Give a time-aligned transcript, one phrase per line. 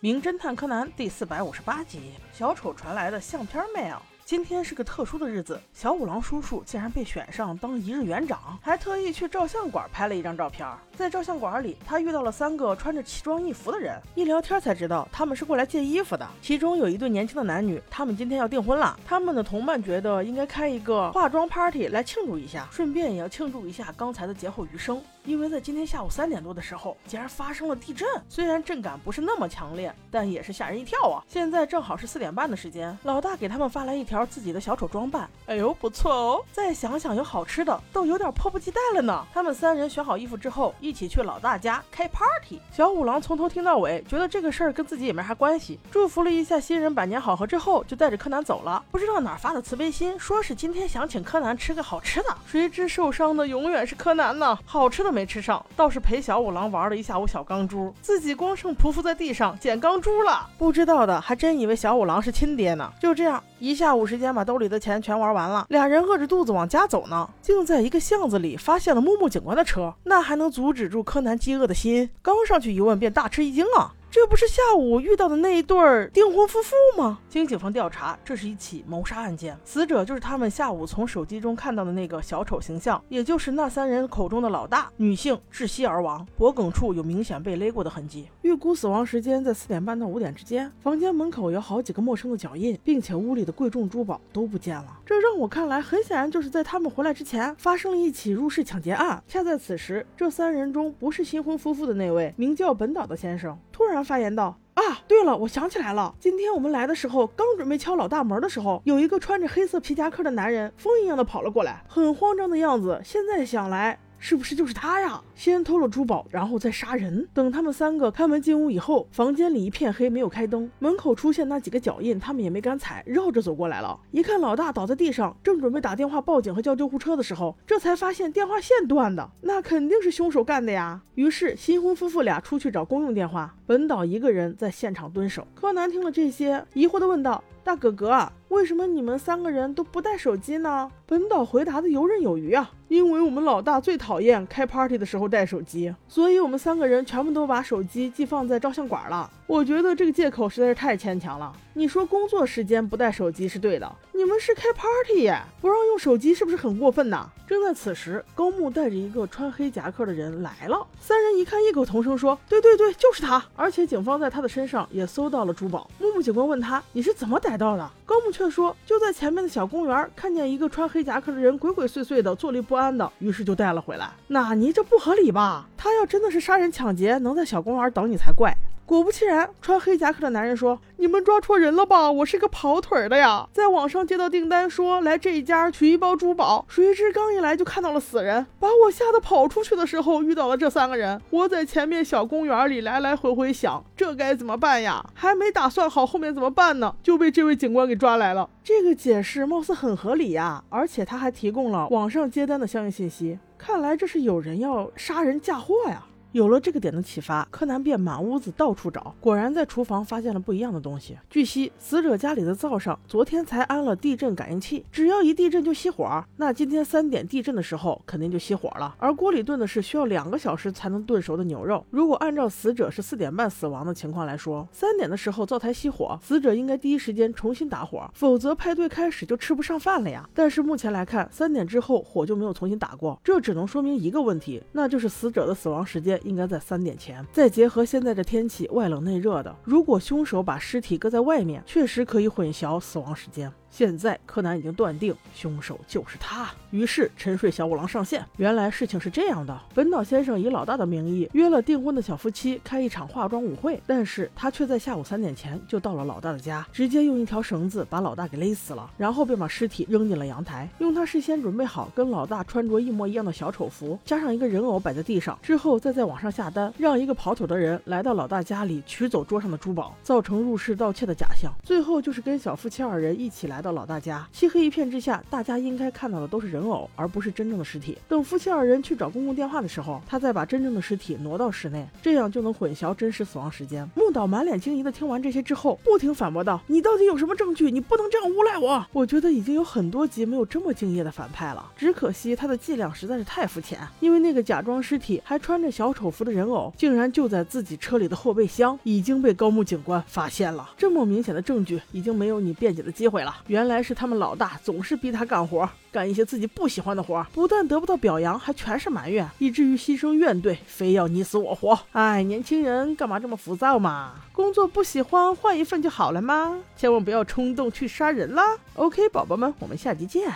[0.00, 3.96] 名侦探柯南第四百五十八集，小丑传来的相片 mail。
[4.24, 10.64] 今天是个特殊的日子，小五郎叔叔竟然被选上当一日园长，还特意去照相馆拍了一张照片。
[10.94, 16.24] 在照相馆里，他遇到了三个穿着奇装异服的人，一聊天才知道他们是过来借衣服的。
[16.40, 18.96] 其中有一对年轻的男女，他们今天要订婚了。
[19.04, 25.02] 他们的同伴觉得应该开一个化妆 party 来庆祝一下，顺便也要庆祝一下刚才的劫后余生。
[25.28, 28.08] 因为在今天下午三点多的时候，竟然发生了地震。
[28.30, 31.20] 虽然震感不是那么强烈，但也是吓人一跳啊！
[31.28, 35.28] 现在正好是四点半的时间，老大给他们发来一条自己的小丑装扮。
[35.44, 36.44] 哎呦，不错哦！
[36.50, 39.22] 再想想有好吃的，都有点迫不及待了呢。
[39.34, 42.58] 他们三人选好衣服之后，一起去老大家开 party。
[42.72, 48.82] 小五郎从头听到尾，觉得这个事儿跟自己也没啥关系，祝福了一下新人百年好合之后，就带着柯南走了。
[48.90, 54.58] 不知道哪发的慈悲心，说是今天想请柯南吃个好吃的，谁知受伤的永远是柯南呢？
[54.64, 55.12] 好吃的。
[55.17, 60.48] 没没吃上，倒是陪小五郎玩了一下午小钢珠，自己光剩匍匐在地上捡钢珠了。
[60.56, 62.92] 不知道的还真以为小五郎是亲爹呢。
[63.00, 72.08] 就这样，一下午时间把兜里的钱全玩完了，俩人饿着肚子往家走呢，竟在一个巷子里发现了木木警官的车，那还能阻止住柯南饥饿的心？
[72.22, 73.92] 刚上去一问，便大吃一惊啊！
[74.10, 77.18] 这不是下午遇到的那一对儿订婚夫妇吗？
[77.28, 84.90] 经警方调查，这是一起谋杀案件，死者就是他们下午从手机中看到的那个小丑形象，也就是那三人口中的老大。
[84.96, 88.28] 女性窒息而亡，脖颈处有明显被勒过的痕迹。
[88.40, 90.72] 预估死亡时间在四点半到五点之间。
[90.80, 94.98] 房间门口有好几个陌生的脚印，并且屋里的贵重珠宝都不见了。
[95.04, 99.22] 这让我看来，很显然就是在他们回来之前发生了一起入室抢劫案。
[99.28, 103.56] 恰在此时，这三人中不是新婚夫妇的那位，名叫本岛的先生。
[103.70, 113.00] 突然发言道：“啊，对了，我想起来了，今天我们来的时候，刚准备敲老大门的时候，有一个穿着黑色皮夹克的男人，风一样的跑了过来，很慌张的样子。
[113.04, 115.20] 现在想来。”是不是就是他呀？
[115.34, 117.26] 先偷了珠宝，然后再杀人。
[117.32, 120.68] 等他们三个开门进屋以后，房间里一片黑，没有开灯。
[120.80, 123.98] 门口出现那几个脚印，他们也没敢踩，绕着走过来了。
[124.10, 131.00] 一看老大倒在地上，正准备打电话报警和叫救护车的时候，这才发现电话线断的，那肯定是凶手干的呀。
[131.14, 135.46] 于是新婚夫妇俩出去找公用电话，本岛一个人在现场蹲守。
[135.54, 137.42] 柯南听了这些，疑惑地问道。
[137.68, 140.90] 大哥哥，为什么你们三个人都不带手机呢？
[141.04, 149.30] 本岛回答的游刃有余啊，因为我们老大最讨厌开 party 的时候带手机，所以我们三个人全部都把手机寄放在照相馆了。
[149.48, 151.50] 我觉得这个借口实在是太牵强了。
[151.72, 157.26] 你说工作时间不带手机是对的，你们是开 party，不让用手机是不是很过分呢？
[157.46, 165.90] 正在此时，高木带着一个穿黑夹克的人来了，三人一看，异口同声说：“对对对，就是他！”而且警方在他的身上也搜到了珠宝。
[165.98, 175.66] 木木警官问他：“你是怎么逮到的？”高木却说：“就在前面的小公园，看见一个穿黑夹克的人鬼鬼祟祟的，坐立不安的，于是就带了回来。”那你这不合理吧？
[175.78, 178.54] 他要真的是杀人抢劫，能在小公园等你才怪。
[178.88, 182.10] 果不其然，穿黑夹克的男人说：“你们抓错人了吧？
[182.10, 191.20] 我是个跑腿儿的呀，在网上接到订单，说来这一家取一包珠宝，谁知刚一来就看到了死人，把我吓得跑出去的时候遇到了这三个人。
[191.28, 195.04] 我在前面小公园里来来回回想，这该怎么办呀？
[195.12, 198.48] 还没打算好后面怎么办呢，就被这位警官给抓来了。
[198.64, 211.16] 这个解释貌似很合理呀，而且他还提供了网上接单的相应信息，看来这是有人要杀人嫁祸呀。”有了这个点的启发，柯南便满屋子到处找，果然在厨房发现了不一样的东西。
[211.30, 216.22] 据悉，死者家里的灶上昨天才安了地震感应器，只要一地震就熄火。
[216.36, 218.94] 那今天三点地震的时候肯定就熄火了。
[218.98, 221.82] 而锅里炖的是需要两个小时才能炖熟的牛肉。
[221.90, 230.28] 如果按照死者是四点半死亡的情况来说，三点的时候灶台熄火，死者应该第一时间重新打火，否则派对开始就吃不上饭了呀。
[230.34, 236.17] 但是目前来看，三点之后火就没有重新打过，这只能说明一个问题，那就是死者的死亡时间。
[236.24, 243.52] 应该在三点前，再结合现在这天气外冷内热的，如果凶手把尸体搁在外面，确实可以混淆死亡时间。
[243.70, 248.24] 现在柯南已经断定凶手就是他，于是沉睡小五郎上线。
[248.36, 271.52] 原来事情是这样的：本岛先生以老大的名义约了订婚的小夫妻开一场化妆舞会，但是他却在下午三点前就到了老大的家，直接用一条绳子把老大给勒死了，然后便把尸体扔进了阳台，用他事先准备好跟老大穿着一模一样的小丑服，加上一个人偶摆在地上，之后再在网上下单，让一个跑腿的人来到老大家里取走桌上的珠宝，造成入室盗窃的假象。
[271.62, 273.57] 最后就是跟小夫妻二人一起来。
[273.58, 274.24] 来到老大家。
[274.32, 277.98] 漆黑一片之下，大家应该看到的都是人偶，而不是真正的尸体。
[278.06, 283.84] 等夫妻二人去找公共电话的时候，他再把真正的尸体挪到室内，这样就能混淆真实死亡时间。
[283.96, 287.68] 木岛满脸惊疑的听完这些之后，不停反驳道：“你到底有什么证据？
[287.68, 293.80] 你不能这样诬赖我！”我觉得已经有很多集没有这么敬业的反派了，只可惜他的伎俩实在是太肤浅。
[293.98, 300.70] 因为那个假装尸体还穿着小丑服的人偶，竟然就在自己车里的后备箱，已经被高木警官发现了。
[300.76, 303.34] 这么明显的证据，已经没有你辩解的机会了。
[303.48, 311.78] 原来是他们老大总是逼他干活，干一些自己不喜欢的活，不但得不到表扬，还全是埋怨，以至于心生怨怼，非要你死我活。
[311.92, 314.12] 哎，年轻人干嘛这么浮躁嘛？
[314.32, 316.58] 工作不喜欢换一份就好了吗？
[316.76, 320.30] 千万不要冲动去杀人啦！OK，宝宝们，我们下集见。